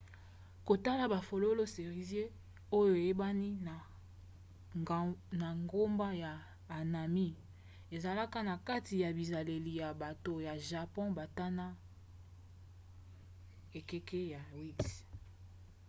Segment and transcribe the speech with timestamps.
[0.67, 2.29] kotala bafololo cerisier
[2.77, 3.49] oyo eyebani
[5.39, 6.33] na nkombo ya
[6.71, 7.27] hanami
[7.95, 11.65] ezalaka na kati ya bizaleli ya bato ya japon bandana
[13.79, 14.85] ekeke ya 8